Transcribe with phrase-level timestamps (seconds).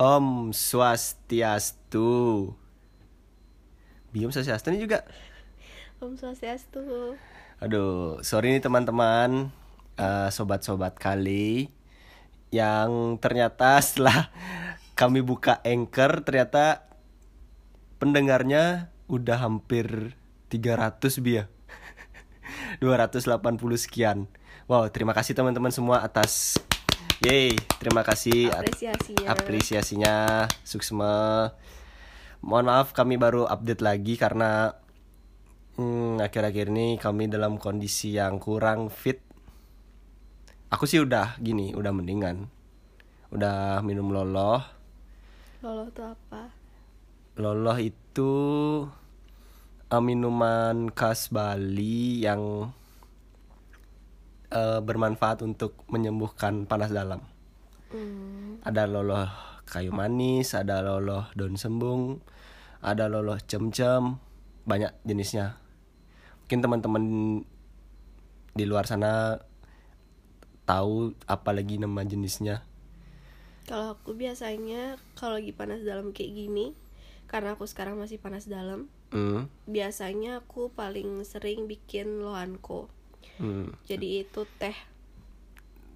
[0.00, 2.08] Om Swastiastu.
[4.16, 5.04] Biom Swastiastu ini juga.
[6.00, 6.80] Om Swastiastu.
[7.60, 9.52] Aduh, sorry nih teman-teman,
[10.00, 11.68] eh, sobat-sobat kali
[12.48, 14.32] yang ternyata setelah
[14.96, 16.88] kami buka anchor ternyata
[18.00, 20.16] pendengarnya udah hampir
[20.48, 21.52] 300 bi ya.
[22.80, 23.36] 280
[23.76, 24.32] sekian.
[24.64, 26.56] Wow, terima kasih teman-teman semua atas
[27.20, 29.28] Yeay, terima kasih Apresiasinya.
[29.28, 30.14] apresiasinya
[30.64, 31.52] Suksma.
[32.40, 34.72] Mohon maaf kami baru update lagi karena
[35.76, 39.20] hmm, akhir-akhir ini kami dalam kondisi yang kurang fit.
[40.72, 42.48] Aku sih udah gini, udah mendingan.
[43.28, 44.64] Udah minum loloh.
[45.60, 46.48] Lolo tuh apa?
[47.36, 48.32] Loloh itu
[49.92, 52.72] eh, minuman khas Bali yang
[54.50, 57.22] eh, bermanfaat untuk menyembuhkan panas dalam.
[57.90, 59.26] Hmm, Ada loloh
[59.66, 62.22] kayu manis, ada loloh daun sembung,
[62.82, 64.18] ada loloh cem-cem,
[64.66, 65.58] banyak jenisnya.
[66.46, 67.04] Mungkin teman-teman
[68.50, 69.38] di luar sana
[70.66, 72.62] tahu apa lagi nama jenisnya.
[73.66, 76.74] kalau aku biasanya kalau lagi panas dalam kayak gini,
[77.30, 79.46] karena aku sekarang masih panas dalam, Hmm.
[79.70, 82.90] biasanya aku paling sering bikin lohanko.
[83.38, 83.86] Hmm.
[83.86, 84.74] Jadi itu teh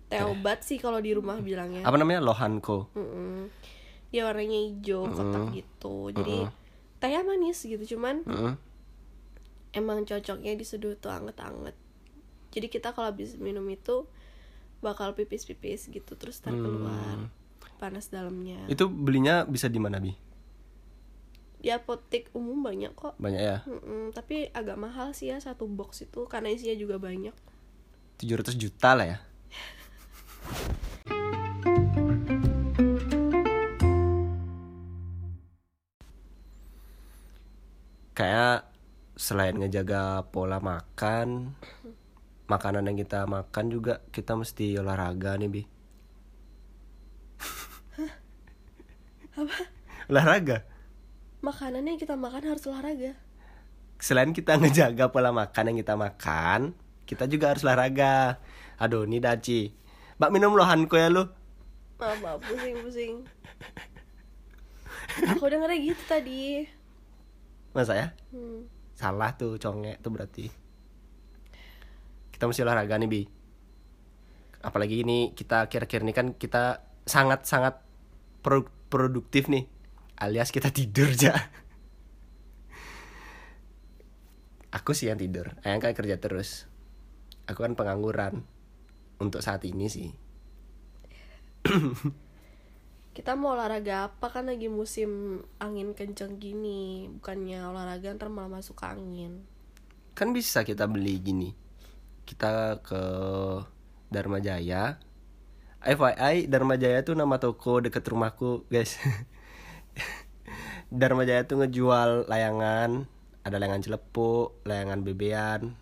[0.07, 1.83] teh obat sih kalau di rumah bilangnya.
[1.83, 2.23] Apa namanya?
[2.23, 2.93] Lohanko.
[2.95, 3.51] Mm-mm.
[4.15, 6.15] Dia warnanya hijau kotak gitu.
[6.15, 6.47] Jadi
[7.03, 8.55] tehnya manis gitu, cuman Hmm.
[9.75, 11.75] emang cocoknya diseduh tuh anget-anget.
[12.55, 14.07] Jadi kita kalau habis minum itu
[14.79, 17.27] bakal pipis-pipis gitu terus tar keluar
[17.83, 18.63] panas dalamnya.
[18.71, 20.15] Itu belinya bisa di mana, Bi?
[21.65, 23.17] Di apotek umum banyak kok.
[23.17, 23.65] Banyak ya?
[23.65, 27.33] Mm-mm, tapi agak mahal sih ya satu box itu karena isinya juga banyak.
[28.21, 29.19] 700 juta lah ya.
[38.13, 38.69] Kayak
[39.17, 41.57] selain ngejaga pola makan,
[42.45, 45.65] makanan yang kita makan juga kita mesti olahraga nih, Bi.
[50.13, 50.74] Olahraga.
[51.45, 53.13] Makanan yang kita makan harus olahraga.
[54.01, 56.73] Selain kita ngejaga pola makan yang kita makan,
[57.05, 58.41] kita juga harus olahraga.
[58.81, 59.69] Aduh, ini Daci.
[60.17, 61.29] Mbak minum lohanko ya lu.
[62.01, 63.29] Maaf, maaf pusing-pusing.
[65.37, 66.65] Aku dengernya gitu tadi.
[67.77, 68.09] Masa ya?
[68.33, 68.65] Hmm.
[68.97, 70.49] Salah tuh congek tuh berarti.
[72.33, 73.23] Kita mesti olahraga nih, Bi.
[74.65, 77.85] Apalagi ini kita akhir-akhir ini kan kita sangat-sangat
[78.41, 79.69] pro- produktif nih.
[80.19, 81.35] Alias kita tidur aja.
[84.75, 85.55] Aku sih yang tidur.
[85.63, 86.67] Ayang kan kerja terus.
[87.47, 88.47] Aku kan pengangguran.
[89.23, 90.11] Untuk saat ini sih.
[93.15, 98.83] Kita mau olahraga apa kan lagi musim angin kenceng gini Bukannya olahraga ntar malah masuk
[98.83, 99.47] angin
[100.15, 101.51] Kan bisa kita beli gini.
[102.23, 103.03] Kita ke
[104.15, 105.03] Dharma Jaya.
[105.83, 108.95] FYI Dharma Jaya tuh nama toko deket rumahku, guys.
[111.01, 113.07] Dharma Jaya tuh ngejual layangan,
[113.45, 115.75] ada layangan celepuk, layangan bebean,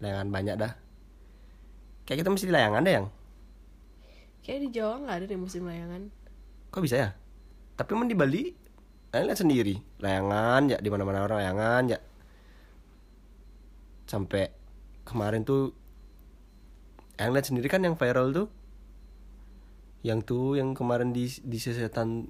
[0.00, 0.72] layangan banyak dah.
[2.06, 3.06] Kayak kita mesti layangan deh yang.
[4.46, 6.06] Kayak di Jawa nggak ada deh musim layangan
[6.70, 7.10] Kok bisa ya?
[7.72, 8.52] Tapi emang di Bali,
[9.08, 11.98] kalian lihat sendiri, layangan ya di mana-mana orang layangan ya.
[14.04, 14.52] Sampai
[15.08, 15.72] kemarin tuh
[17.16, 18.48] yang lihat sendiri kan yang viral tuh.
[20.04, 22.28] Yang tuh yang kemarin di di sesetan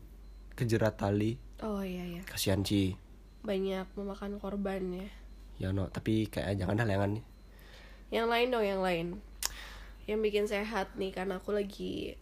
[0.56, 1.36] kejerat tali.
[1.62, 2.96] Oh iya iya Kasihan Ci.
[3.46, 5.08] Banyak memakan korban ya
[5.56, 7.24] Ya no, tapi kayak jangan dah nih.
[8.10, 9.06] Yang lain dong yang lain
[10.04, 12.14] Yang bikin sehat nih Karena aku lagi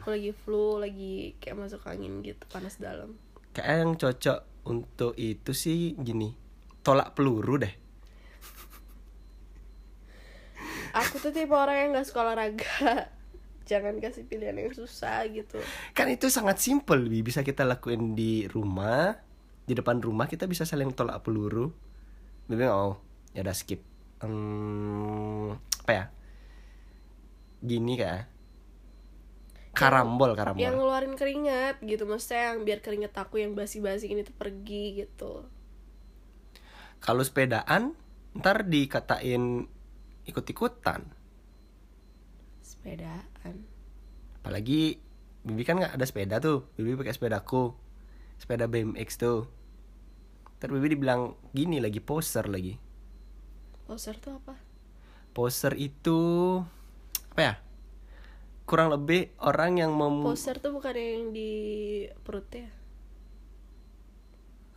[0.00, 3.16] Aku lagi flu Lagi kayak masuk angin gitu Panas dalam
[3.52, 6.32] Kayak yang cocok untuk itu sih gini.
[6.82, 7.74] Tolak peluru deh.
[10.92, 13.08] Aku tuh tipe orang yang gak suka olahraga
[13.72, 15.56] Jangan kasih pilihan yang susah gitu
[15.96, 17.24] Kan itu sangat simple, Bi.
[17.24, 19.16] bisa kita lakuin di rumah,
[19.64, 21.72] di depan rumah kita bisa saling tolak peluru.
[22.52, 23.00] Bibi oh,
[23.32, 23.80] ya udah skip.
[24.20, 26.04] Hmm, apa ya?
[27.64, 28.28] Gini kayak
[29.72, 30.60] karambol, karambol.
[30.60, 35.48] Yang ngeluarin keringat gitu Maksudnya yang biar keringat aku yang basi-basi ini tuh pergi gitu
[37.00, 37.96] Kalau sepedaan,
[38.36, 39.66] ntar dikatain
[40.28, 41.02] ikut-ikutan.
[42.82, 43.62] Sepedaan
[44.42, 44.98] Apalagi
[45.46, 47.78] Bibi kan nggak ada sepeda tuh, Bibi pakai sepedaku,
[48.42, 49.46] sepeda BMX tuh.
[50.58, 52.74] Ntar Bibi dibilang gini lagi poser lagi.
[53.86, 54.58] Poser tuh apa?
[55.30, 56.18] Poser itu
[57.34, 57.54] apa ya?
[58.66, 61.50] kurang lebih orang yang mem Poster tuh bukan yang di
[62.22, 62.70] perutnya.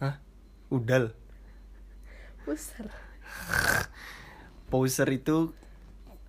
[0.01, 0.21] Hah?
[0.69, 1.13] udal
[2.45, 2.85] Poster.
[4.69, 5.53] poser itu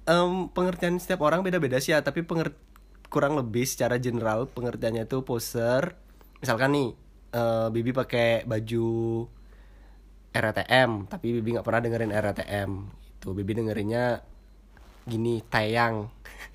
[0.07, 2.55] em, pengertian setiap orang beda-beda sih ya tapi penger-
[3.07, 5.95] kurang lebih secara general pengertiannya itu poser.
[6.43, 6.89] Misalkan nih
[7.33, 8.87] eh, Bibi pakai baju
[10.37, 12.71] RTM tapi Bibi nggak pernah dengerin RTM
[13.17, 14.21] itu Bibi dengerinnya
[15.07, 16.11] gini tayang.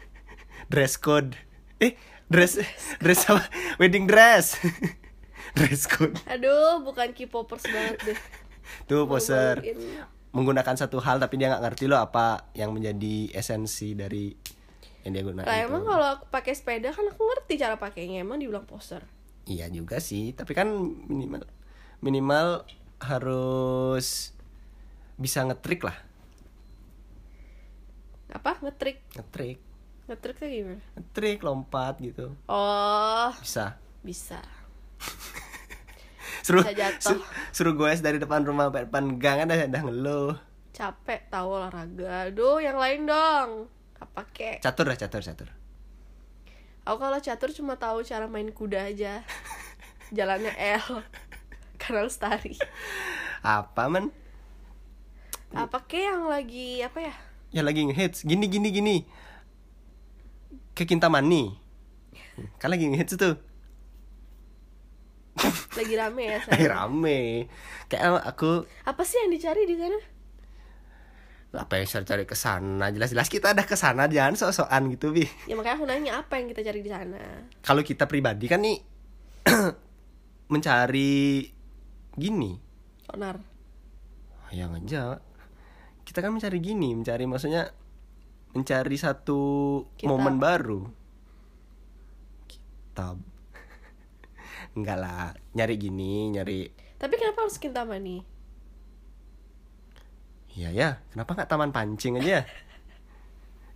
[0.72, 1.34] Dress code.
[1.82, 1.98] Eh
[2.32, 2.56] dress
[3.04, 3.44] dress apa?
[3.76, 4.56] Wedding dress.
[5.58, 6.16] Dress code.
[6.32, 8.20] Aduh, bukan K-popers banget deh.
[8.88, 9.60] tuh poser.
[10.32, 14.32] Menggunakan satu hal tapi dia nggak ngerti loh apa yang menjadi esensi dari
[15.04, 15.66] yang dia gunakan itu.
[15.66, 18.22] emang kalau aku pakai sepeda kan aku ngerti cara pakainya.
[18.22, 19.02] Emang dibilang poster.
[19.44, 20.70] Iya juga sih, tapi kan
[21.10, 21.42] minimal
[22.00, 22.64] minimal
[23.02, 24.32] harus
[25.18, 25.98] bisa ngetrik lah,
[28.32, 28.62] Apa?
[28.62, 29.02] Ngetrik.
[29.18, 29.58] ngetrik,
[30.06, 30.82] Ngetrik tuh gimana?
[30.96, 33.82] ngetrik lompat gitu, Oh, bisa.
[34.02, 34.40] bisa.
[36.42, 37.22] Suruh Bisa jatuh.
[37.22, 40.34] su- suruh gue dari depan rumah sampai depan gang ada udah ngeluh.
[40.74, 42.32] Capek tahu olahraga.
[42.32, 43.70] Aduh, yang lain dong.
[44.02, 44.66] Apa kek?
[44.66, 45.50] Catur lah catur catur.
[46.82, 49.22] Aku kalau catur cuma tahu cara main kuda aja.
[50.18, 51.06] Jalannya L.
[51.78, 52.58] Karena lestari.
[53.46, 54.10] Apa men?
[55.54, 57.14] Apa kek yang lagi apa ya?
[57.52, 58.96] Ya lagi ngehits gini gini gini.
[60.74, 61.54] Ke Kintamani.
[62.58, 63.38] Kan lagi ngehits tuh.
[65.72, 66.74] Lagi rame ya Lagi saya.
[66.78, 67.22] rame.
[67.86, 70.00] Kayak aku Apa sih yang dicari di sana?
[71.52, 75.28] apa yang saya cari ke sana jelas-jelas kita ada ke sana jangan sok-sokan gitu bi
[75.44, 77.20] Ya makanya aku nanya apa yang kita cari di sana.
[77.60, 78.80] kalau kita pribadi kan nih
[80.48, 81.44] mencari
[82.14, 82.56] gini
[83.12, 83.36] Onar.
[84.48, 85.20] ya aja
[86.04, 87.68] kita kan mencari gini mencari maksudnya
[88.52, 89.42] mencari satu
[89.96, 90.08] Kitab.
[90.08, 90.88] momen baru
[92.48, 93.20] kitab
[94.76, 98.22] enggak lah nyari gini nyari Tapi kenapa harus Kintamani?
[100.52, 102.44] Iya ya, kenapa nggak taman pancing aja?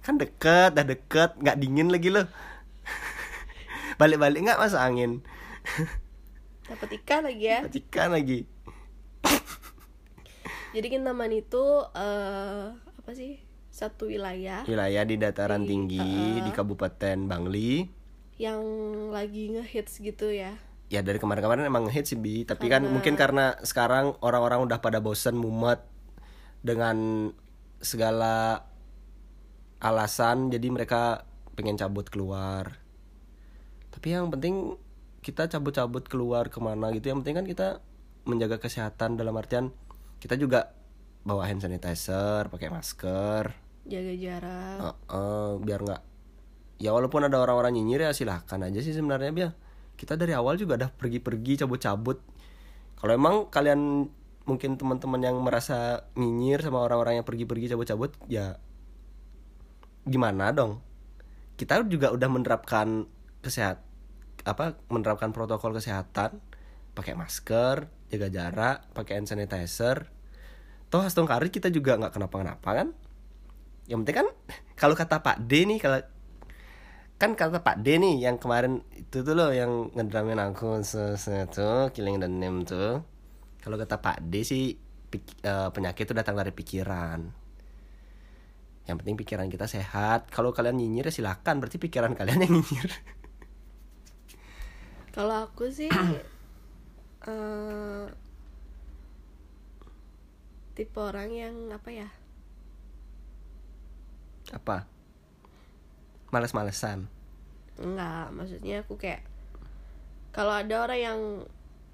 [0.03, 2.27] Kan deket, dah deket, nggak dingin lagi loh.
[3.99, 5.23] Balik-balik nggak masuk angin.
[6.69, 7.59] Dapat ikan lagi ya.
[7.63, 8.43] Matikan lagi.
[10.75, 11.63] Jadi Kintamani itu
[11.95, 13.39] eh apa sih?
[13.75, 16.43] Satu wilayah Wilayah di dataran Di- tinggi uh-uh.
[16.43, 17.71] di Kabupaten Bangli.
[18.35, 18.59] yang
[19.15, 20.59] lagi ngehits gitu ya.
[20.87, 24.77] Ya dari kemarin-kemarin emang hits sih Bi, tapi kan Karena- mungkin karena sekarang orang-orang udah
[24.79, 25.81] pada bosen mumet
[26.61, 27.29] dengan
[27.81, 28.65] segala
[29.81, 31.25] alasan jadi mereka
[31.57, 32.79] pengen cabut keluar.
[33.89, 34.77] Tapi yang penting
[35.25, 37.09] kita cabut-cabut keluar ke mana gitu.
[37.09, 37.67] Yang penting kan kita
[38.29, 39.73] menjaga kesehatan dalam artian
[40.21, 40.73] kita juga
[41.25, 43.53] bawa hand sanitizer, pakai masker,
[43.85, 44.77] Jaga jarak.
[44.81, 46.01] Heeh, biar nggak
[46.75, 49.51] ya walaupun ada orang-orang nyinyir ya silahkan aja sih sebenarnya biar
[49.95, 52.19] kita dari awal juga udah pergi-pergi cabut-cabut.
[52.99, 54.07] Kalau emang kalian
[54.45, 58.59] mungkin teman-teman yang merasa nyinyir sama orang-orang yang pergi-pergi cabut-cabut ya
[60.05, 60.83] gimana dong?
[61.55, 63.09] Kita juga udah menerapkan
[63.41, 63.81] kesehat
[64.45, 66.37] apa menerapkan protokol kesehatan.
[66.95, 70.11] Pakai masker jaga jarak pakai hand sanitizer.
[70.87, 72.87] Toh Karit kita juga nggak kenapa-kenapa kan?
[73.89, 74.27] Yang penting kan
[74.79, 75.99] kalau kata Pak D nih kalau
[77.15, 82.19] kan kata Pak D nih yang kemarin itu tuh loh yang ngedramin aku sesuatu killing
[82.19, 83.01] dan name tuh.
[83.63, 84.75] Kalau kata Pak D sih
[85.11, 87.19] pik- eh, penyakit itu datang dari pikiran.
[88.85, 90.29] Yang penting pikiran kita sehat.
[90.29, 92.89] Kalau kalian nyinyir ya silakan berarti pikiran kalian yang nyinyir.
[95.15, 95.89] Kalau aku sih
[97.31, 98.05] eh
[100.75, 102.09] tipe orang yang apa ya?
[104.53, 104.85] apa
[106.35, 107.07] males-malesan
[107.79, 109.23] Enggak, maksudnya aku kayak
[110.35, 111.19] kalau ada orang yang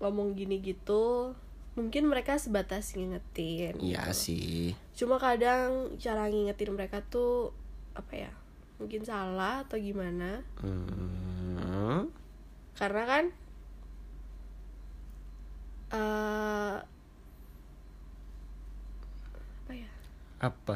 [0.02, 1.38] ngomong gini gitu,
[1.78, 3.78] mungkin mereka sebatas ngingetin.
[3.78, 4.18] iya gitu.
[4.18, 7.54] sih Cuma kadang cara ngingetin mereka tuh
[7.94, 8.34] apa ya?
[8.82, 10.42] Mungkin salah atau gimana?
[10.62, 12.10] hmm.
[12.78, 13.24] Karena kan
[15.92, 16.76] eh
[19.62, 19.92] apa ya?
[20.42, 20.76] apa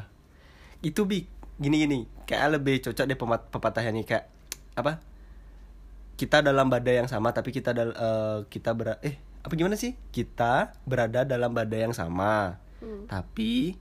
[0.86, 4.26] itu bi gini gini kayak lebih cocok deh pemat pepatahnya nih kayak
[4.76, 5.00] apa?
[6.16, 9.96] Kita dalam badai yang sama tapi kita dal eh, kita ber eh apa gimana sih?
[10.12, 13.08] Kita berada dalam badai yang sama Hmm.
[13.08, 13.74] tapi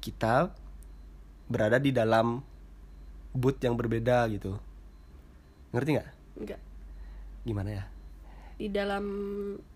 [0.00, 0.54] kita
[1.50, 2.40] berada di dalam
[3.36, 4.56] boot yang berbeda gitu.
[5.74, 6.08] Ngerti nggak?
[6.40, 6.60] Enggak.
[7.44, 7.84] gimana ya?
[8.58, 9.04] Di dalam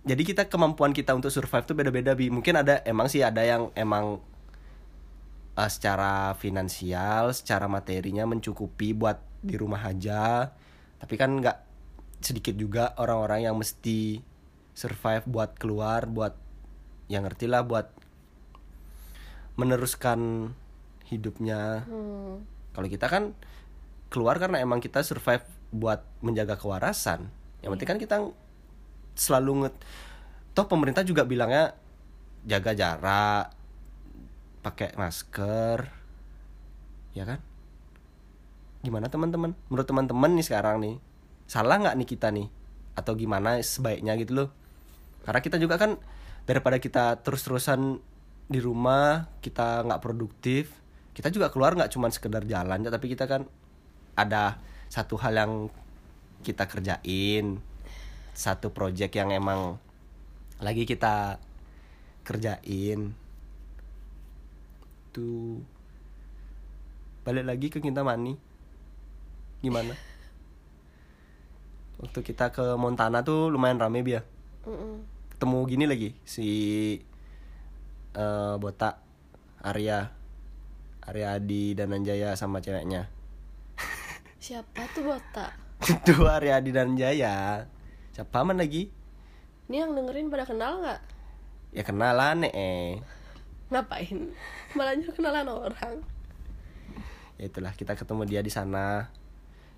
[0.05, 2.33] jadi kita kemampuan kita untuk survive tuh beda-beda bi.
[2.33, 4.21] Mungkin ada emang sih ada yang emang
[5.59, 10.55] eh, secara finansial secara materinya mencukupi buat di rumah aja.
[11.03, 11.59] Tapi kan nggak
[12.23, 14.23] sedikit juga orang-orang yang mesti
[14.73, 16.39] survive buat keluar buat
[17.11, 17.93] yang ngerti lah buat
[19.59, 20.53] meneruskan
[21.13, 21.85] hidupnya.
[21.85, 22.49] Hmm.
[22.73, 23.37] kalau kita kan
[24.09, 25.45] keluar karena emang kita survive
[25.77, 27.29] buat menjaga kewarasan.
[27.61, 28.17] Yang penting kan kita
[29.13, 29.75] selalu nget
[30.57, 31.77] toh pemerintah juga bilangnya
[32.49, 33.45] jaga jarak
[34.63, 35.91] pakai masker
[37.13, 37.39] ya kan?
[38.83, 39.55] Gimana teman-teman?
[39.69, 40.97] Menurut teman-teman nih sekarang nih
[41.51, 42.49] salah nggak nih kita nih?
[42.97, 44.49] Atau gimana sebaiknya gitu loh?
[45.23, 45.99] Karena kita juga kan
[46.47, 48.03] daripada kita terus-terusan
[48.51, 53.29] di rumah kita nggak produktif kita juga keluar nggak cuma sekedar jalan ya, tapi kita
[53.29, 53.45] kan
[54.17, 55.53] ada satu hal yang
[56.45, 57.61] kita kerjain
[58.33, 59.77] satu project yang emang
[60.59, 61.37] lagi kita
[62.25, 63.13] kerjain
[65.13, 65.61] tuh
[67.23, 68.35] balik lagi ke Kintamani
[69.63, 69.95] gimana?
[72.03, 74.27] Waktu kita ke Montana tuh lumayan rame dia
[74.67, 75.07] Mm-mm.
[75.37, 76.49] ketemu gini lagi si
[78.17, 78.99] eh botak
[79.63, 80.11] Arya.
[81.03, 83.07] Arya Adi dan Anjaya sama ceweknya.
[84.43, 85.55] Siapa tuh botak?
[85.87, 87.67] Itu Arya Adi dan Jaya
[88.13, 88.91] siapa man lagi?
[89.67, 91.01] Ini yang dengerin pada kenal nggak?
[91.73, 93.01] Ya kenalan eh
[93.73, 94.31] ngapain?
[94.77, 96.05] Malah nyuruh kenalan orang.
[97.41, 99.11] Ya itulah kita ketemu dia di sana.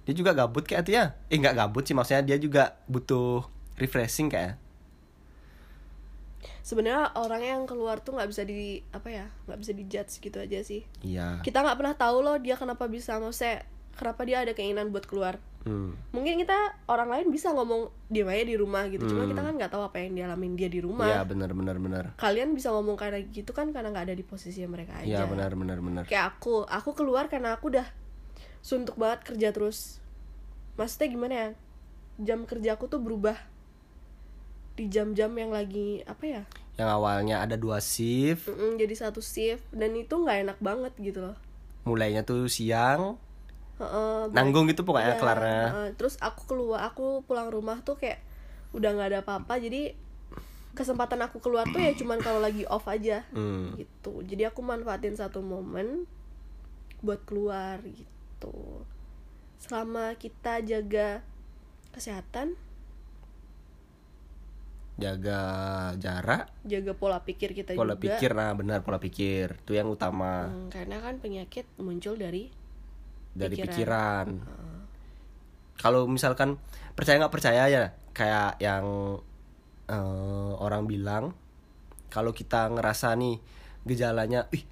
[0.04, 3.46] Dia juga gabut kayak tuh ya eh nggak gabut sih maksudnya dia juga butuh
[3.80, 4.60] refreshing kayak.
[6.60, 10.60] Sebenarnya orang yang keluar tuh nggak bisa di apa ya nggak bisa dijudge gitu aja
[10.60, 10.84] sih.
[11.00, 11.40] Iya.
[11.40, 13.64] Kita nggak pernah tahu loh dia kenapa bisa maksudnya
[13.96, 16.12] kenapa dia ada keinginan buat keluar hmm.
[16.12, 16.56] mungkin kita
[16.87, 19.04] orang lain bisa ngomong dia aja di rumah gitu.
[19.04, 19.33] Cuma Hmm.
[19.33, 21.09] kita kan nggak tahu apa yang dialamin dia di rumah.
[21.09, 22.04] Iya benar benar benar.
[22.16, 25.09] Kalian bisa ngomong kayak gitu kan karena nggak ada di posisi mereka aja.
[25.09, 26.04] iya benar benar benar.
[26.04, 27.88] Kayak aku aku keluar karena aku udah
[28.61, 29.99] suntuk banget kerja terus.
[30.76, 31.49] Maksudnya gimana ya?
[32.23, 33.35] Jam kerja aku tuh berubah
[34.75, 36.42] di jam-jam yang lagi apa ya?
[36.75, 38.50] Yang awalnya ada dua shift.
[38.50, 39.62] Mm-mm, jadi satu shift.
[39.71, 41.37] Dan itu nggak enak banget gitu loh.
[41.87, 43.14] Mulainya tuh siang
[44.31, 45.88] Nanggung gitu pokoknya Iya, kelarnya heeh.
[45.99, 48.23] terus aku keluar aku pulang rumah tuh kayak
[48.75, 49.99] udah nggak ada apa-apa jadi
[50.75, 53.78] kesempatan aku keluar tuh ya cuman kalau lagi off aja hmm.
[53.78, 54.26] gitu.
[54.26, 56.11] Jadi aku manfaatin satu momen
[57.00, 58.83] buat keluar gitu.
[59.62, 61.23] Selama kita jaga
[61.95, 62.59] kesehatan.
[64.99, 65.40] Jaga
[65.99, 66.50] jarak.
[66.66, 68.19] Jaga pola pikir kita pola juga.
[68.19, 70.50] pikir nah benar pola pikir itu yang utama.
[70.50, 72.50] Hmm, karena kan penyakit muncul dari
[73.35, 73.67] dari pikiran.
[73.69, 74.26] pikiran,
[75.76, 76.57] kalau misalkan
[76.95, 79.19] percaya nggak percaya ya kayak yang
[79.87, 81.35] eh, orang bilang
[82.09, 83.43] kalau kita ngerasa nih
[83.83, 84.62] gejalanya ih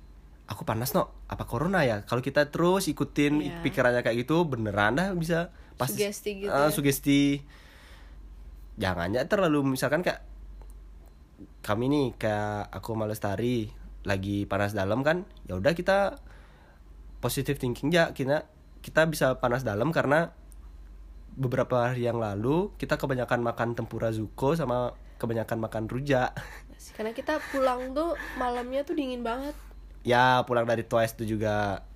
[0.47, 3.61] aku panas no apa corona ya kalau kita terus ikutin Iya.
[3.61, 5.51] pikirannya kayak gitu beneran dah bisa
[5.83, 6.71] Sugesti gitu Ah, ya.
[6.71, 7.43] sugesti
[8.75, 10.23] jangannya terlalu misalkan kayak
[11.61, 13.67] kami nih kayak aku Malestari
[14.03, 16.19] lagi panas dalam kan ya udah kita
[17.23, 17.95] positive thinking.
[17.95, 18.51] Ya kita
[18.83, 20.35] kita bisa panas dalam karena
[21.33, 26.35] beberapa hari yang lalu kita kebanyakan makan tempura zuko sama kebanyakan makan rujak.
[26.99, 29.55] Karena kita pulang tuh malamnya tuh dingin banget.
[30.03, 31.87] Ya pulang dari Twice tuh juga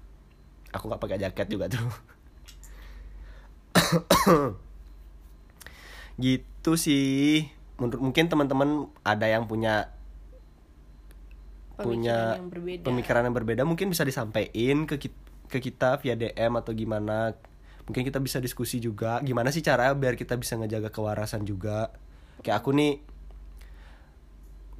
[0.71, 1.91] aku nggak pakai jaket juga tuh.
[6.23, 7.51] Gitu sih.
[7.77, 9.96] Menurut mungkin teman-teman ada yang punya
[11.77, 12.85] punya pemikiran yang berbeda.
[12.85, 13.63] pemikiran yang berbeda.
[13.69, 17.37] Mungkin bisa disampaikan ke ki- ke kita via DM atau gimana.
[17.87, 19.23] Mungkin kita bisa diskusi juga.
[19.23, 21.95] Gimana sih cara biar kita bisa ngejaga kewarasan juga?
[22.43, 22.93] Kayak aku nih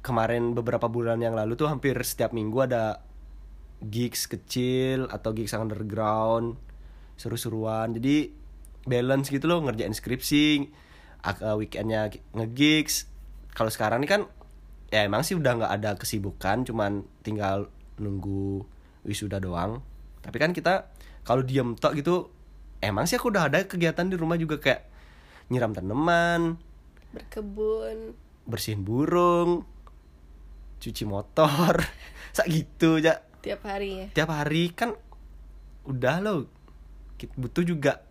[0.03, 3.03] kemarin beberapa bulan yang lalu tuh hampir setiap minggu ada
[3.83, 6.57] gigs kecil atau gigs underground
[7.15, 7.95] seru-seruan.
[7.95, 8.31] Jadi
[8.87, 10.71] balance gitu loh ngerjain skripsi
[11.59, 13.07] weekendnya ngegigs.
[13.51, 14.21] Kalau sekarang nih kan
[14.87, 17.67] ya emang sih udah nggak ada kesibukan cuman tinggal
[17.99, 18.63] nunggu
[19.03, 19.83] wisuda doang.
[20.23, 20.91] Tapi kan kita
[21.23, 22.31] kalau diem tok gitu
[22.79, 24.85] emang sih aku udah ada kegiatan di rumah juga kayak
[25.47, 26.59] nyiram tanaman
[27.15, 28.13] berkebun.
[28.47, 29.63] bersihin burung
[30.77, 31.83] cuci motor
[32.35, 34.07] sak gitu ya tiap hari ya?
[34.11, 34.91] Tiap hari kan
[35.87, 36.19] udah
[37.17, 38.03] Kit- butuh juga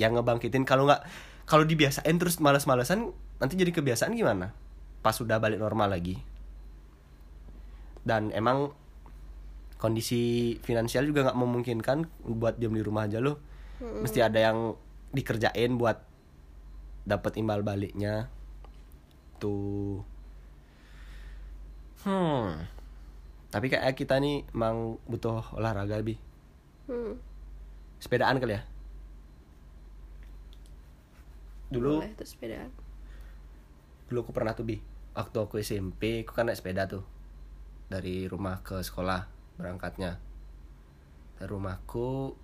[0.00, 0.64] yang ngebangkitin.
[0.64, 1.04] Kalau nggak
[1.44, 4.50] kalau dibiasain terus malas-malasan nanti jadi kebiasaan gimana
[5.08, 6.20] pas sudah balik normal lagi.
[8.04, 8.76] Dan emang
[9.80, 11.98] kondisi finansial juga nggak memungkinkan
[12.36, 13.40] buat diam di rumah aja loh.
[13.80, 14.76] Mesti ada yang
[15.16, 15.96] dikerjain buat
[17.08, 18.28] dapat imbal baliknya.
[19.40, 20.04] Tuh.
[22.04, 22.68] Hmm.
[23.48, 26.20] Tapi kayak kita nih emang butuh olahraga lebih
[26.84, 27.16] hmm.
[27.96, 28.62] sepedaan kali ya?
[31.72, 32.68] Dulu boleh sepedaan.
[34.12, 37.02] dulu aku pernah tuh bi waktu aku SMP aku kan naik sepeda tuh.
[37.90, 39.26] Dari rumah ke sekolah
[39.58, 40.22] berangkatnya.
[41.42, 42.38] Dari rumahku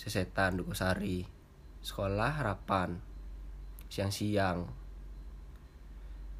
[0.00, 1.28] sesetan Dukusari
[1.84, 2.96] sekolah harapan.
[3.92, 4.64] Siang-siang.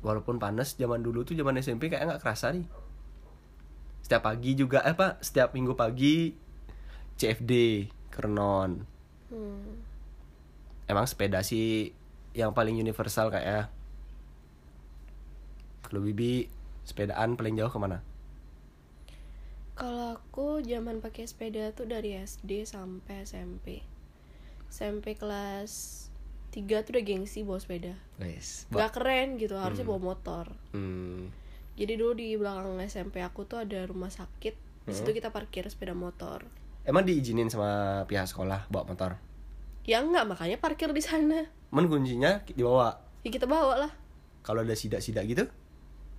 [0.00, 2.64] Walaupun panas zaman dulu tuh zaman SMP kayak nggak kerasa nih.
[4.00, 6.32] Setiap pagi juga eh apa setiap minggu pagi
[7.20, 7.52] CFD
[8.08, 8.96] Kernon.
[9.26, 9.82] Hmm.
[10.86, 11.90] emang sepeda sih
[12.30, 13.62] yang paling universal kayak ya.
[15.86, 16.50] Kalau Bibi
[16.82, 18.02] sepedaan paling jauh ke mana?
[19.78, 23.86] Kalau aku zaman pakai sepeda tuh dari SD sampai SMP.
[24.66, 26.06] SMP kelas
[26.50, 27.94] 3 tuh udah gengsi bawa sepeda.
[28.18, 28.66] Wes.
[28.72, 30.50] Gak keren gitu, harusnya bawa motor.
[30.74, 31.30] Hmm.
[31.76, 34.54] Jadi dulu di belakang SMP aku tuh ada rumah sakit.
[34.88, 36.48] Di situ kita parkir sepeda motor.
[36.86, 39.20] Emang diizinin sama pihak sekolah bawa motor?
[39.84, 41.46] Ya enggak, makanya parkir di sana.
[41.70, 42.96] Men kuncinya dibawa.
[43.22, 43.92] Ya kita bawa lah.
[44.40, 45.44] Kalau ada sidak-sidak gitu?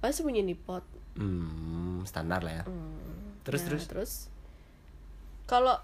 [0.07, 0.87] Pas punya di pot.
[1.13, 2.63] Hmm, standar lah ya.
[2.63, 3.43] Hmm.
[3.43, 3.83] Terus Nah, terus.
[3.85, 4.11] terus
[5.43, 5.75] kalau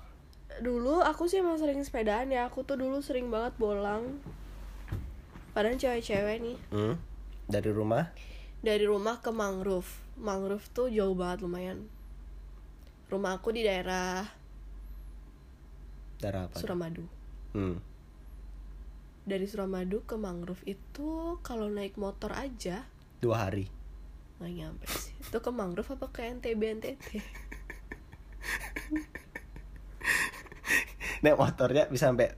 [0.60, 4.20] dulu aku sih emang sering sepedaan ya aku tuh dulu sering banget bolang
[5.50, 6.96] padahal cewek-cewek nih Hmm.
[7.46, 8.12] Dari rumah?
[8.60, 11.84] dari rumah ke mangrove mangrove tuh jauh banget lumayan
[13.10, 14.24] rumah aku di daerah
[16.18, 16.56] Dari apa?
[16.56, 17.04] Suramadu
[17.52, 17.80] Hmm.
[19.24, 22.84] dari Suramadu ke mangrove itu kalau naik motor aja
[23.20, 23.68] Dua hari.
[24.44, 27.08] Nggak nyampe sih itu ke mangrove apa ke NTB NTT
[31.24, 32.36] Naik motornya bisa sampai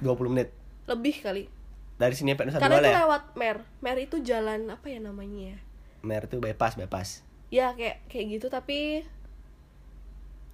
[0.00, 0.50] 20 menit.
[0.84, 1.46] lebih kali
[1.94, 2.98] Dari sini sampai Nusa karena Dua itu ya?
[3.00, 5.58] lewat mer mer itu jalan apa ya namanya ya
[6.00, 7.22] Mer tuh bypass, bypass.
[7.48, 9.02] ya kayak kayak gitu tapi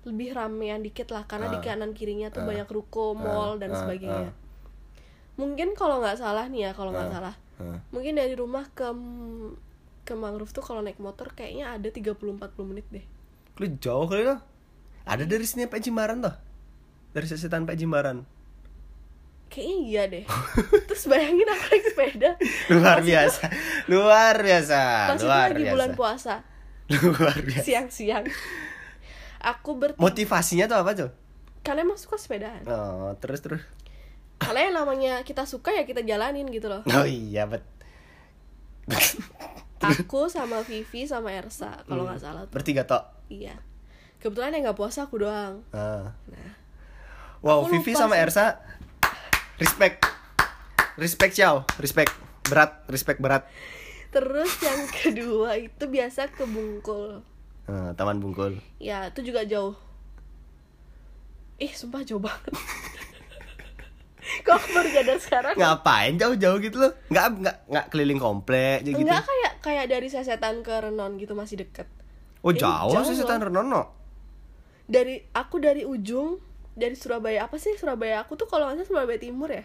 [0.04, 1.64] lebih ramean dikit lah karena di Ah.
[1.64, 2.46] kanan kirinya tuh Ah.
[2.46, 4.28] banyak ruko, mall Ah, dan ah, sebagainya.
[4.28, 4.36] ah.
[5.34, 7.14] Mungkin kalau nggak salah nih ya, kalau nggak Ah.
[7.14, 7.80] salah, Hmm.
[7.88, 8.84] mungkin dari rumah ke
[10.04, 12.20] ke mangrove tuh kalau naik motor kayaknya ada 30-40
[12.64, 13.04] menit deh.
[13.56, 14.36] Lu jauh kali lo.
[15.04, 16.34] Ada dari sini sampai Jimbaran tuh.
[17.10, 18.24] Dari sesetan sampai Jimbaran.
[19.48, 20.24] Kayaknya iya deh.
[20.88, 22.30] Terus bayangin aku naik sepeda.
[22.68, 23.44] Luar Pas itu- biasa.
[23.86, 24.80] Luar biasa.
[25.06, 25.72] Pas itu luar lagi biasa.
[25.72, 26.34] bulan puasa,
[26.90, 27.62] Luar biasa.
[27.62, 28.24] siang-siang.
[29.40, 31.10] Aku ber Motivasinya tuh apa tuh?
[31.60, 32.60] karena emang suka sepedaan.
[32.68, 33.64] Oh, terus terus.
[34.44, 36.84] Yang namanya kita suka ya kita jalanin gitu loh.
[36.84, 37.64] Oh iya, bet.
[39.92, 42.54] Aku sama Vivi sama Ersa kalau nggak salah tuh.
[42.54, 43.04] Bertiga tok.
[43.28, 43.58] Iya.
[44.16, 45.60] Kebetulan yang nggak puasa aku doang.
[45.70, 46.14] Ah.
[46.30, 46.52] Nah,
[47.44, 48.24] Wow, Vivi sama sih.
[48.24, 48.56] Ersa
[49.60, 50.00] respect.
[50.96, 52.08] Respect ciao, respect.
[52.44, 53.44] Berat, respect berat.
[54.08, 57.20] terus yang kedua itu biasa ke Bungkul.
[57.66, 58.62] Ah, Taman Bungkul.
[58.78, 59.74] Ya, itu juga jauh.
[61.58, 62.52] Ih, sumpah jauh banget.
[64.54, 65.54] Aku baru sekarang?
[65.54, 66.92] Ngapain jauh-jauh gitu loh?
[67.08, 68.98] Nggak nggak nggak keliling komplek gitu.
[68.98, 71.86] Enggak kayak kayak dari Sasetan ke Renon gitu masih deket.
[72.44, 73.88] Oh, Eh, jauh, jauh sih setan Renono.
[74.84, 76.36] Dari aku dari ujung
[76.76, 79.64] dari Surabaya apa sih Surabaya aku tuh kalau nggak salah Surabaya Timur ya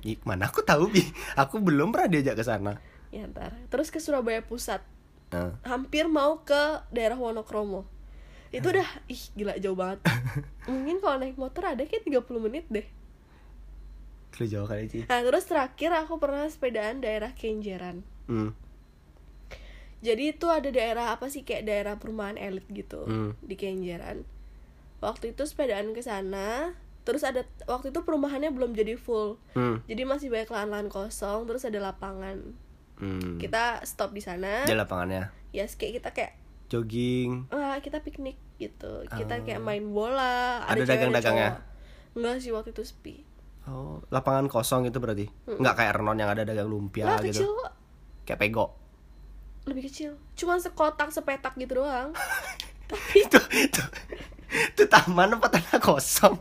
[0.00, 1.04] Ih, Mana aku tahu, Bi.
[1.36, 2.76] Aku belum pernah diajak ke sana.
[3.10, 4.86] ya ntar terus ke Surabaya Pusat
[5.30, 5.54] Nah.
[5.62, 6.58] hampir mau ke
[6.90, 7.86] daerah Wonokromo
[8.50, 10.02] itu udah ih gila jauh banget
[10.70, 12.82] mungkin kalau naik motor ada kayak 30 menit deh
[14.32, 15.00] Lu jauh kali, Ci.
[15.04, 18.54] nah terus terakhir aku pernah sepedaan daerah Kenjeran Hmm.
[20.00, 23.36] jadi itu ada daerah apa sih kayak daerah perumahan elit gitu Hmm.
[23.38, 24.24] di Kenjeran
[24.98, 29.84] waktu itu sepedaan ke sana terus ada waktu itu perumahannya belum jadi full Hmm.
[29.84, 32.56] jadi masih banyak lahan-lahan kosong terus ada lapangan
[32.96, 33.36] Hmm.
[33.36, 35.32] kita stop di sana Di lapangannya.
[35.50, 36.32] ya kayak kita kayak
[36.70, 37.50] Jogging.
[37.50, 39.42] ah kita piknik gitu kita Oh.
[39.42, 41.50] kayak main bola Ada cewek, dagang-dagangnya?
[42.12, 43.16] enggak sih waktu itu sepi
[43.70, 45.30] Oh, lapangan kosong itu berarti.
[45.46, 47.46] Nggak kayak Renon yang ada dagang lumpia lah gitu.
[47.46, 47.52] kecil.
[48.26, 48.66] Kayak pego.
[49.68, 50.16] lebih kecil.
[50.34, 52.10] Cuma sekotak sepetak gitu doang.
[52.88, 53.82] Tapi itu itu
[54.50, 56.34] itu taman apa tanah kosong?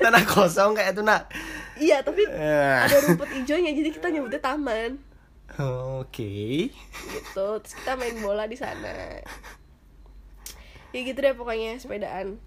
[0.00, 1.28] Tanah kosong kayak itu nak?
[1.76, 4.98] Iya tapi Eh, ada rumput hijaunya jadi kita nyebutnya taman.
[6.00, 6.72] Oke.
[6.72, 7.46] Gitu.
[7.60, 9.20] Terus kita main bola di sana.
[10.90, 12.40] Ya gitu deh pokoknya sepedaan.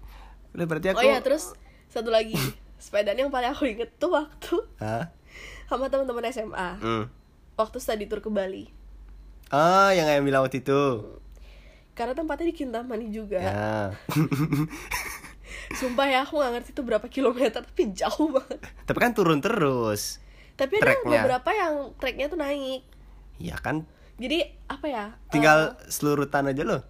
[0.52, 1.54] Udah berarti aku oh ya terus
[1.88, 2.34] satu lagi
[2.76, 5.08] sepedaan yang paling aku inget tuh waktu Hah?
[5.68, 7.04] sama teman-teman SMA Hmm.
[7.54, 8.68] waktu study tour ke Bali.
[9.48, 10.82] Ah yang ayam bilang waktu itu.
[11.92, 13.40] Karena tempatnya di Kintamani juga.
[13.40, 13.96] Ya.
[15.80, 18.58] Sumpah ya aku gak ngerti itu berapa kilometer tapi jauh banget.
[18.84, 20.22] Tapi kan turun terus
[20.56, 21.20] tapi ada Treknya.
[21.20, 22.80] beberapa yang treknya tuh naik.
[23.36, 23.84] Ya kan?
[24.16, 26.80] Jadi apa ya tinggal eh, selurutan aja loh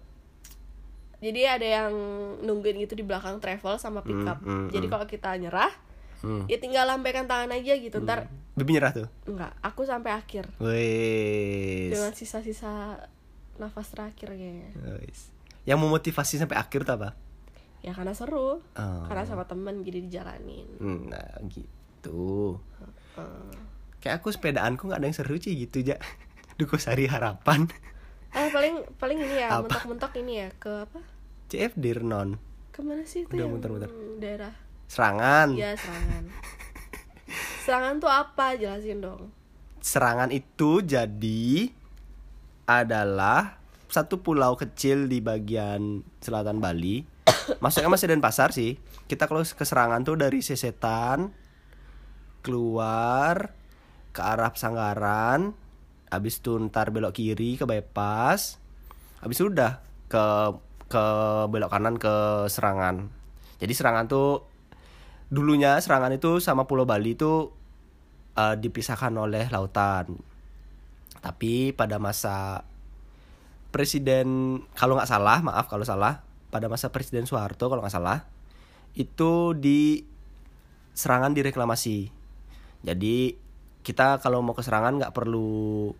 [1.17, 1.93] jadi ada yang
[2.39, 4.93] nungguin gitu di belakang travel sama pickup Hmm, hmm, jadi hmm.
[4.93, 5.73] kalau kita nyerah
[6.17, 6.45] Hmm.
[6.45, 9.05] ya tinggal lambaikan tangan aja gitu ntar Bibi nyerah tuh.
[9.23, 11.93] enggak aku sampai akhir Wes.
[11.93, 12.97] dengan sisa-sisa
[13.55, 14.69] nafas terakhir kayaknya.
[15.63, 17.09] Yang memotivasi sampai akhir tuh apa?
[17.79, 19.03] ya karena seru Oh.
[19.05, 22.57] karena sama temen jadi dijalanin Hmm, Nah, gitu.
[23.15, 23.53] Eh,
[23.99, 26.01] Kayak aku sepedaanku nggak ada yang seru sih gitu ya.
[26.57, 27.69] Dukusari harapan.
[28.29, 29.65] Eh paling paling ini ya Apa?
[29.65, 30.99] mentok-mentok ini ya ke apa
[31.47, 32.35] CFD Renon.
[32.69, 33.89] ke mana sih itu Udah muter-muter.
[34.17, 34.53] daerah
[34.87, 35.51] Serangan.
[35.53, 36.23] ya serangan
[37.63, 39.31] serangan tuh apa jelasin dong
[39.77, 41.71] Serangan itu jadi
[42.65, 43.55] adalah
[43.87, 47.07] satu pulau kecil di bagian selatan Bali.
[47.63, 48.75] Masuknya masih Denpasar sih.
[49.07, 51.31] Kita kalau ke Serangan tuh dari Sesetan
[52.41, 53.55] keluar
[54.11, 55.55] ke arah Sanggaran,
[56.07, 58.59] habis itu ntar belok kiri ke bypass.
[59.19, 60.25] Habis itu udah ke
[60.87, 61.05] ke
[61.51, 63.11] belok kanan ke Serangan.
[63.59, 64.47] Jadi Serangan tuh
[65.27, 67.51] dulunya Serangan itu sama Pulau Bali itu
[68.39, 70.15] eh, dipisahkan oleh lautan.
[71.19, 72.63] Tapi pada masa
[73.75, 78.31] presiden kalau nggak salah, maaf kalau salah, pada masa presiden Soeharto kalau nggak salah,
[78.95, 80.07] itu di
[80.97, 82.09] Serangan direklamasi.
[82.81, 83.46] Jadi
[83.87, 85.47] kita kalau mau ke Serangan nggak perlu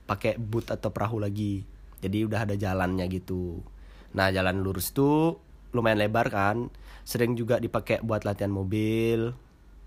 [0.03, 1.63] pakai boot atau perahu lagi.
[1.97, 3.63] Jadi udah ada jalannya gitu.
[4.11, 5.39] Nah jalan lurus tuh
[5.71, 6.67] lumayan lebar kan.
[7.01, 9.31] Sering juga dipakai buat latihan mobil,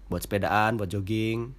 [0.09, 1.53] buat sepedaan, buat jogging.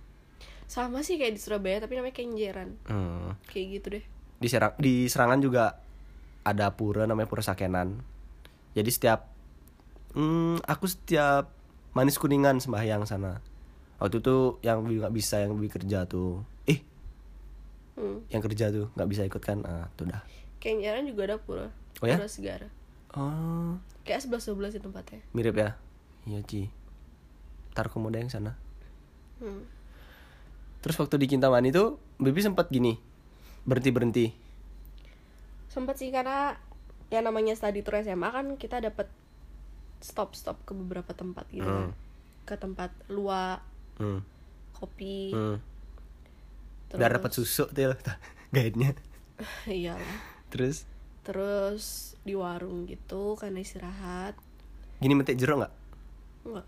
[0.66, 3.36] sama sih kayak di Surabaya tapi namanya kenjeran Hmm.
[3.44, 4.06] kayak gitu deh
[4.40, 5.76] di serang di serangan juga
[6.42, 8.00] ada pura namanya pura sakenan
[8.72, 9.28] jadi setiap
[10.16, 11.52] hmm, aku setiap
[11.92, 13.44] manis kuningan sembahyang sana
[14.02, 16.42] waktu itu yang nggak bisa yang Bibi kerja tuh.
[16.66, 16.82] Eh
[18.02, 18.34] hmm.
[18.34, 19.62] yang kerja tuh nggak bisa ikut kan?
[19.64, 20.26] Ah tuh dah.
[20.58, 21.70] Kenjeran juga ada pura
[22.02, 22.18] Oh ya?
[22.18, 22.68] pura segara
[23.14, 23.78] oh.
[24.02, 25.22] Kayak sebelas sebelas sih tempatnya.
[25.38, 25.78] Mirip ya?
[26.26, 26.74] Iya Ci.
[27.78, 28.58] Ntar mau yang sana.
[29.42, 29.66] Hmm.
[30.82, 32.98] terus waktu di Kintamani tuh Bibi sempat gini.
[33.66, 34.26] Berhenti berhenti
[35.72, 36.60] sempat sih karena
[37.08, 39.08] yang namanya study tour SMA kan kita dapat
[40.04, 41.88] stop stop ke beberapa tempat gitu kan.
[41.88, 41.94] Hmm.
[42.44, 43.64] ke tempat luak
[44.02, 44.20] hmm.
[44.74, 45.30] kopi.
[45.32, 45.58] Hmm.
[46.90, 47.96] terus biar dapat susu tuh
[48.54, 48.98] guide-nya.
[49.66, 49.98] Iya.
[50.54, 50.86] Terus?
[51.26, 54.38] Terus di warung gitu karena istirahat.
[55.02, 55.74] Gini metik jeruk nggak?
[56.46, 56.68] Enggak.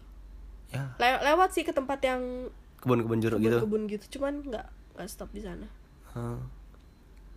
[0.73, 0.83] ya.
[0.97, 2.49] Le- lewat sih ke tempat yang
[2.81, 3.61] kebun-kebun jeruk gitu?
[3.61, 4.67] Kebun gitu cuman nggak
[4.97, 5.67] nggak stop di sana.
[6.13, 6.45] Hmm.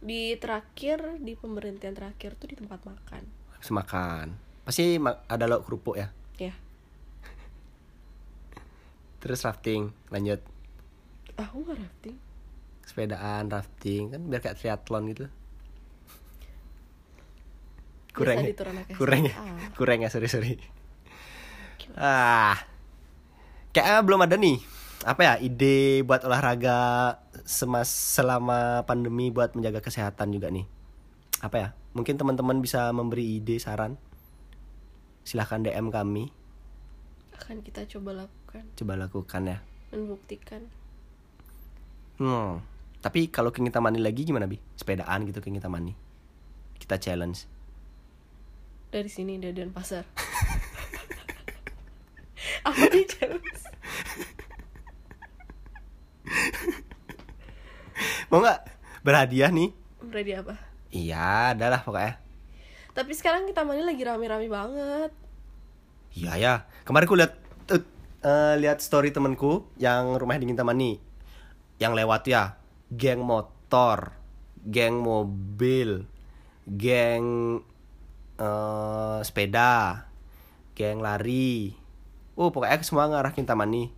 [0.04, 3.24] di terakhir di pemberhentian terakhir tuh di tempat makan.
[3.56, 4.36] Habis makan.
[4.68, 6.12] Pasti ada lauk kerupuk ya?
[6.36, 6.52] Ya
[9.22, 10.40] terus rafting lanjut.
[11.36, 12.16] Aku nggak rafting.
[12.86, 15.26] Sepedaan rafting kan biar kayak triathlon gitu.
[18.16, 18.56] Kurang ya?
[18.96, 19.36] kurang ya
[19.76, 20.56] kurang ya sorry sorry.
[21.92, 22.56] Ah.
[23.76, 24.56] Kayaknya belum ada nih
[25.04, 30.64] apa ya ide buat olahraga semas selama pandemi buat menjaga kesehatan juga nih.
[31.44, 34.00] Apa ya mungkin teman-teman bisa memberi ide saran?
[35.22, 36.32] Silahkan DM kami.
[37.36, 39.58] Akan kita coba lakukan coba lakukan ya
[39.90, 40.62] dan buktikan
[42.16, 42.64] Hmm.
[43.04, 44.56] Tapi kalau ke Kintamani lagi gimana bi?
[44.72, 45.92] Sepedaan gitu ke Kintamani.
[46.74, 47.44] Kita challenge.
[48.88, 50.00] dari sini dari Denpasar
[52.64, 53.62] apa nih challenge
[58.26, 58.60] Mau nggak
[59.04, 59.70] berhadiah nih?
[60.02, 60.54] Ready apa
[60.88, 62.16] Iya, adalah pokoknya.
[62.90, 65.12] tapi sekarang kita mani lagi rame-rame banget
[66.16, 66.54] Iya ya.
[66.82, 67.32] Kemarin aku lihat
[68.26, 70.92] eh, lihat story temanku yang rumahnya di Kintamani.
[71.78, 72.58] Yang lewat ya,
[72.90, 74.18] geng motor,
[74.66, 76.02] geng mobil,
[76.66, 77.26] geng
[78.36, 80.10] eh, sepeda,
[80.74, 81.70] geng lari.
[82.34, 83.94] Oh, pokoknya semua ngarah Kintamani.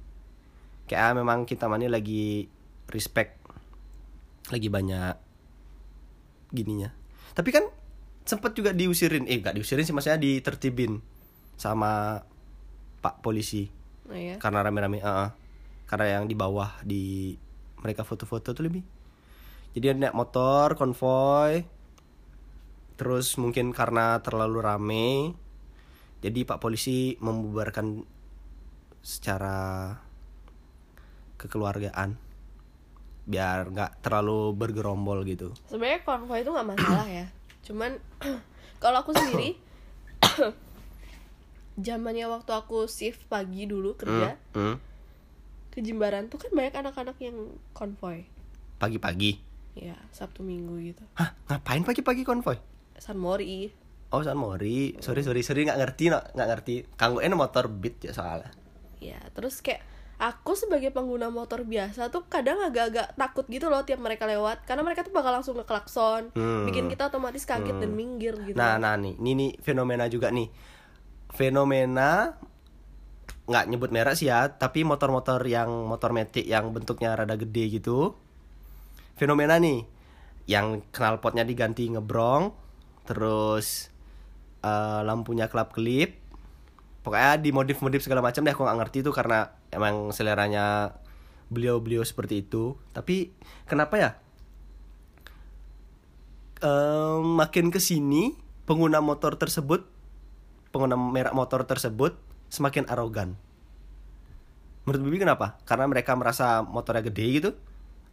[0.85, 2.53] Kayak memang Kintamani lagi
[2.93, 3.41] respect
[4.49, 5.17] lagi banyak
[6.53, 6.89] gininya.
[7.37, 7.69] Tapi kan
[8.25, 11.01] sempet juga diusirin, eh gak diusirin sih maksudnya ditertibin
[11.61, 12.25] sama
[13.05, 13.78] Pak polisi
[14.09, 15.31] oh ya karena rame-rame eh, eh.
[15.89, 17.37] karena yang di bawah di
[17.81, 18.83] mereka foto-foto tuh lebih.
[19.73, 21.63] Jadi ada naik motor konvoy.
[22.99, 25.07] Terus mungkin karena terlalu rame
[26.19, 28.03] jadi pak polisi membubarkan
[29.07, 29.95] secara
[31.39, 32.19] kekeluargaan.
[33.29, 35.55] Biar nggak terlalu bergerombol gitu.
[35.71, 37.27] Sebenarnya konvoy itu nggak masalah ya.
[37.63, 38.03] Cuman
[38.83, 39.55] kalau aku sendiri
[41.79, 44.77] zamannya waktu aku shift pagi dulu kerja Hmm, hmm.
[45.71, 47.37] ke Jimbaran tuh kan banyak anak-anak yang
[47.71, 48.27] konvoy.
[48.77, 49.39] Pagi-pagi?
[49.75, 51.05] Ya Sabtu Minggu gitu.
[51.15, 52.59] Hah ngapain pagi-pagi konvoy?
[52.95, 53.71] San Mori.
[54.09, 56.75] Oh San Mori, sorry sorry sorry nggak ngerti no, nggak ngerti.
[56.95, 58.51] Kanggo ini motor beat ya soalnya.
[58.99, 59.79] ya terus kayak
[60.19, 64.67] aku sebagai pengguna motor biasa tuh kadang agak-agak takut gitu loh tiap mereka lewat.
[64.67, 66.67] Karena mereka tuh bakal langsung ngeklakson Hmm.
[66.67, 68.59] bikin kita otomatis kaget dan minggir gitu.
[68.59, 70.51] Nah, nah nih, ini nih fenomena juga nih.
[71.33, 72.37] Fenomena
[73.49, 78.13] nggak nyebut merek sih ya, tapi motor-motor yang motor metik yang bentuknya rada gede gitu.
[79.17, 79.89] Fenomena nih,
[80.45, 82.53] yang knalpotnya diganti ngebrong,
[83.09, 83.89] terus
[84.61, 86.21] eh, lampunya kelap kelip.
[87.01, 90.93] Pokoknya dimodif-modif segala macam deh, aku nggak ngerti itu karena emang seleranya
[91.49, 92.77] beliau-beliau seperti itu.
[92.93, 93.33] Tapi
[93.65, 94.11] kenapa ya?
[96.59, 98.37] Em, makin ke sini
[98.69, 99.89] pengguna motor tersebut
[100.71, 102.17] pengguna merek motor tersebut
[102.49, 103.37] semakin arogan.
[104.85, 105.61] Menurut Bibi kenapa?
[105.69, 107.51] Karena mereka merasa motornya gede gitu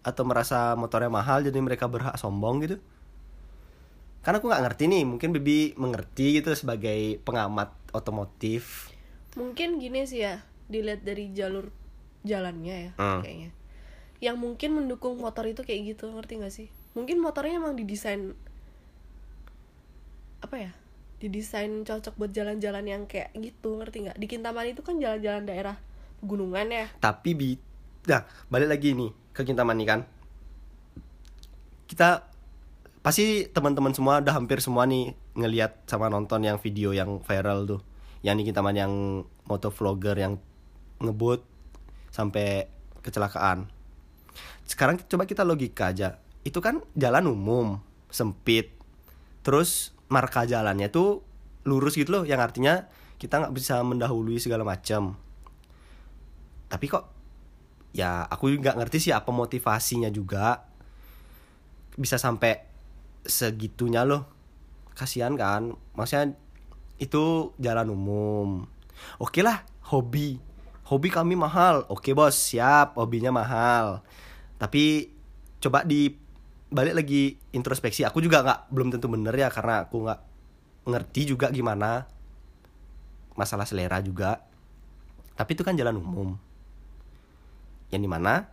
[0.03, 2.77] atau merasa motornya mahal jadi mereka berhak sombong gitu?
[4.21, 8.91] Karena aku nggak ngerti nih, mungkin Bibi mengerti gitu sebagai pengamat otomotif.
[9.35, 11.67] mungkin gini sih ya dilihat dari jalur
[12.23, 13.19] jalannya ya Hmm.
[13.19, 13.51] kayaknya
[14.23, 18.31] yang mungkin mendukung motor itu kayak gitu ngerti gak sih mungkin motornya emang didesain
[20.39, 20.71] apa ya
[21.19, 24.17] didesain cocok buat jalan-jalan yang kayak gitu ngerti nggak?
[24.19, 25.75] Di Kintamani itu kan jalan-jalan daerah
[26.19, 26.85] pegunungan ya?
[26.99, 27.55] Tapi bi,
[28.05, 29.99] nah balik lagi nih ke Kintamani kan.
[31.87, 32.27] Kita
[32.99, 37.81] pasti teman-teman semua udah hampir semua nih ngelihat sama nonton yang video yang viral tuh,
[38.21, 38.93] yang di Kintamani yang
[39.47, 40.35] motovlogger yang
[40.99, 41.43] ngebut
[42.11, 42.67] sampai
[43.03, 43.71] kecelakaan.
[44.67, 47.67] Sekarang coba kita logika aja, itu kan jalan umum
[48.11, 48.73] sempit,
[49.45, 51.25] terus marka jalannya tuh
[51.65, 52.85] lurus gitu loh, yang artinya
[53.17, 55.17] kita nggak bisa mendahului segala macam.
[56.69, 57.05] Tapi kok
[57.95, 60.67] ya aku juga ngerti sih apa motivasinya juga.
[61.95, 62.59] Bisa sampai
[63.23, 64.27] segitunya loh.
[64.95, 65.75] Kasihan kan?
[65.95, 66.35] Maksudnya
[66.99, 68.49] itu jalan umum.
[69.19, 70.39] Oke lah hobi.
[70.85, 71.87] Hobi kami mahal.
[71.87, 72.35] Oke bos.
[72.35, 74.03] Siap hobinya mahal.
[74.59, 75.09] Tapi
[75.63, 76.24] coba di
[76.75, 78.03] balik lagi introspeksi.
[78.03, 80.19] Aku juga nggak belum tentu bener ya karena aku nggak
[80.91, 82.03] ngerti juga gimana
[83.39, 84.43] masalah selera juga.
[85.39, 86.35] Tapi itu kan jalan umum.
[87.95, 88.51] Yang di mana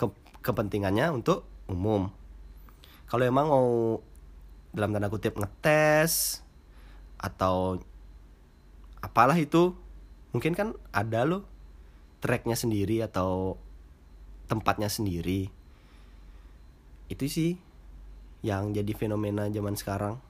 [0.00, 0.08] ke
[0.40, 2.08] kepentingannya untuk umum.
[3.04, 3.68] Kalau emang mau
[4.72, 6.40] dalam tanda kutip ngetes
[7.20, 7.76] atau
[9.04, 9.76] apalah itu
[10.32, 11.44] mungkin kan ada loh
[12.20, 13.56] tracknya sendiri atau
[14.46, 15.57] tempatnya sendiri
[17.08, 17.50] itu sih
[18.44, 20.20] yang jadi fenomena zaman sekarang.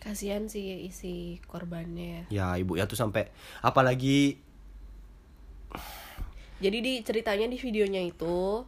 [0.00, 2.28] Kasihan sih isi korbannya.
[2.32, 3.28] Ya ya ibunya tuh sampai
[3.60, 4.40] apalagi
[6.60, 8.64] jadi di ceritanya di videonya itu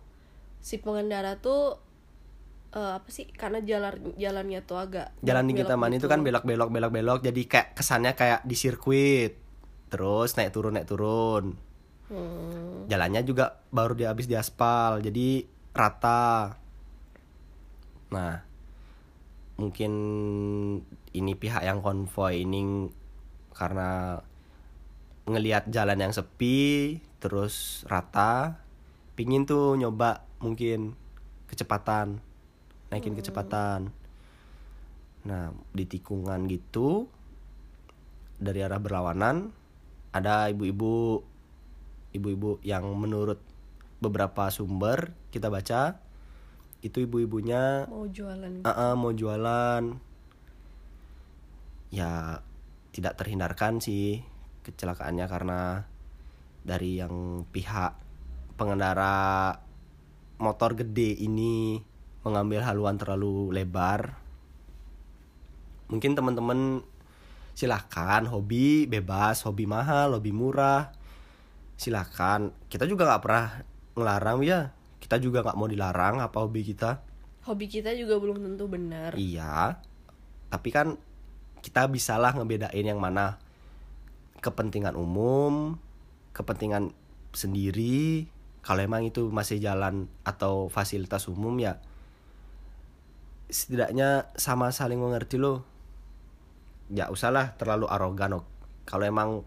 [0.62, 1.76] si pengendara tuh
[2.72, 6.12] eh, apa sih karena jalan jalannya tuh agak jalan di belok Kintamani itu gitu.
[6.12, 9.32] kan belok-belok belok-belok jadi kayak kesannya kayak di sirkuit.
[9.92, 11.72] Terus naik turun naik turun.
[12.12, 12.84] Hmm.
[12.92, 16.60] jalannya juga baru dia habis diaspal jadi rata
[18.12, 18.44] nah
[19.56, 19.92] mungkin
[21.16, 22.88] ini pihak yang konvoy ini
[23.56, 24.20] karena
[25.24, 28.60] ngelihat jalan yang sepi terus rata
[29.16, 30.98] pingin tuh nyoba mungkin
[31.46, 32.20] kecepatan
[32.92, 33.88] naikin kecepatan.
[35.24, 37.08] Nah di tikungan gitu
[38.36, 39.48] dari arah berlawanan
[40.12, 41.24] ada ibu-ibu
[42.12, 43.40] ibu-ibu yang menurut
[44.04, 45.96] beberapa sumber kita baca
[46.82, 47.86] itu ibu-ibunya.
[47.86, 48.66] Mau jualan.
[48.66, 49.82] "Ah, ah, mau jualan.
[51.94, 52.42] Ya
[52.90, 54.20] tidak terhindarkan sih
[54.66, 55.60] kecelakaannya karena
[56.62, 57.96] dari yang pihak
[58.58, 59.58] pengendara
[60.38, 61.78] motor gede ini
[62.26, 64.18] mengambil haluan terlalu lebar.
[65.90, 66.82] Mungkin teman-teman
[67.52, 70.90] silahkan hobi bebas hobi mahal hobi murah.
[71.78, 72.54] Silakan.
[72.70, 73.46] Kita juga nggak pernah
[73.98, 77.02] ngelarang ya kita juga nggak mau dilarang apa hobi kita
[77.50, 79.82] hobi kita juga belum tentu benar Iya,
[80.46, 80.94] tapi kan
[81.62, 83.38] kita bisalah ngebedain yang mana
[84.42, 85.78] kepentingan umum,
[86.34, 86.90] kepentingan
[87.30, 88.26] sendiri.
[88.62, 91.82] Kalau emang itu masih jalan atau fasilitas umum ya,
[93.50, 95.66] setidaknya sama saling mengerti loh.
[96.90, 98.42] Ya usahlah terlalu arogan.
[98.86, 99.42] Kalau emang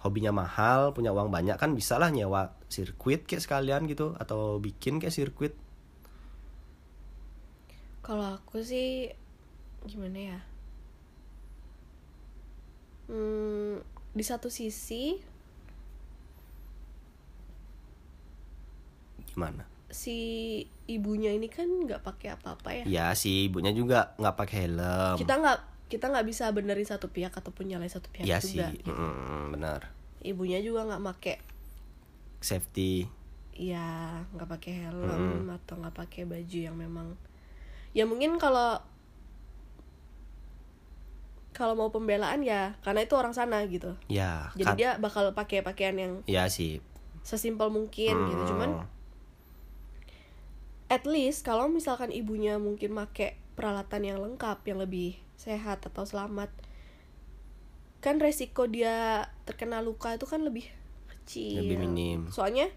[0.00, 5.12] hobinya mahal, punya uang banyak kan bisalah nyewa sirkuit kayak sekalian gitu atau bikin kayak
[5.12, 5.52] sirkuit.
[8.00, 9.12] kalau aku sih
[9.84, 10.38] gimana ya
[13.06, 13.78] hmm,
[14.10, 15.20] di satu sisi
[19.28, 19.64] Gimana?
[19.92, 20.16] si
[20.88, 25.16] ibunya ini kan nggak pakai apa-apa ya Ya si ibunya juga nggak pakai helm.
[25.16, 28.72] kita nggak kita nggak bisa benerin satu pihak ataupun nyalain satu pihak Iya sih, juga
[28.88, 29.92] Mm, benar.
[30.22, 31.34] ibunya juga nggak make
[32.42, 33.06] safety.
[33.52, 33.86] Ya
[34.32, 37.14] nggak pakai helm atau nggak pakai baju yang memang
[37.92, 38.80] ya mungkin kalau
[41.52, 43.92] kalau mau pembelaan ya karena itu orang sana gitu.
[44.08, 46.80] Ya jadi kan- dia bakal pakai pakaian yang ya sih.
[47.22, 48.88] sesimpel mungkin gitu cuman Hmm.
[50.88, 56.50] at least kalau misalkan ibunya mungkin make peralatan yang lengkap yang lebih sehat atau selamat
[58.00, 60.66] kan resiko dia terkena luka itu kan lebih
[61.22, 61.62] kecil.
[61.62, 62.20] Lebih minim.
[62.28, 62.68] Soalnya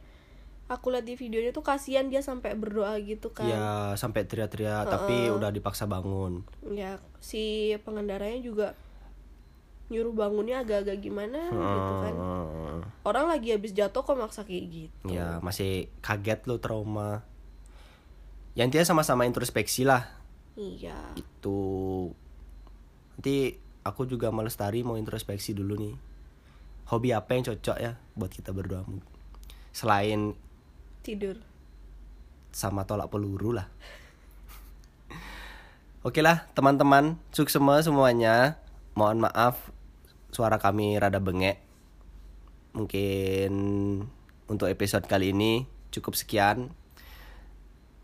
[0.65, 3.45] aku lihat di videonya tuh kasihan dia sampai berdoa gitu kan.
[3.45, 6.45] Ya sampai teriak-teriak tapi udah dipaksa bangun.
[6.73, 8.67] Ya si pengendaranya juga
[9.93, 12.15] nyuruh bangunnya agak-agak gimana gitu kan.
[12.65, 12.81] Hmm.
[13.05, 15.13] orang lagi habis jatuh kok maksa kayak gitu.
[15.13, 17.21] Ya masih kaget lo trauma.
[18.57, 20.09] Ya intinya sama-sama introspeksi lah.
[20.57, 21.13] Iya.
[21.13, 22.09] Itu
[23.15, 25.95] nanti aku juga melestari mau introspeksi dulu nih
[26.89, 28.85] hobi apa yang cocok ya buat kita berdua
[29.75, 30.31] selain
[31.03, 31.35] tidur.
[32.55, 33.67] Sama tolak peluru lah.
[36.07, 37.19] Oke lah teman-teman.
[37.35, 38.63] Sukses semuanya.
[38.95, 39.59] Mohon maaf
[40.31, 41.59] suara kami rada bengek.
[42.71, 43.53] Mungkin
[44.47, 46.71] untuk episode kali ini cukup sekian.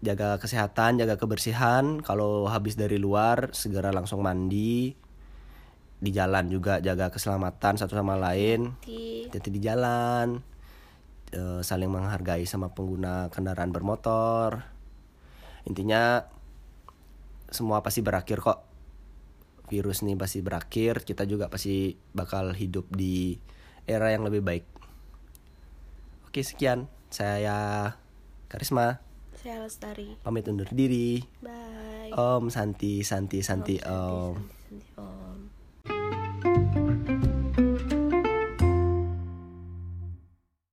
[0.04, 2.04] Jaga kesehatan jaga kebersihan.
[2.04, 4.92] Kalau habis dari luar segera langsung mandi
[6.02, 8.74] di jalan juga jaga keselamatan satu sama lain.
[8.82, 10.42] Hati-hati di jalan.
[11.32, 14.66] Eh, saling menghargai sama pengguna kendaraan bermotor.
[15.70, 16.26] Intinya
[17.54, 18.60] semua pasti berakhir kok.
[19.72, 23.40] Virus nih pasti berakhir kita juga pasti bakal hidup di
[23.88, 24.66] era yang lebih baik.
[26.28, 26.90] Oke sekian.
[27.14, 27.96] Saya
[28.50, 29.00] Karisma.
[29.38, 30.20] Saya lestari.
[30.26, 31.24] Pamit undur diri.
[31.40, 32.12] Bye.
[32.12, 34.34] Om Santi Santi Santi Om, Santi, Om.
[34.36, 34.61] Santi.